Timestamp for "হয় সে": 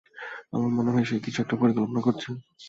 0.93-1.15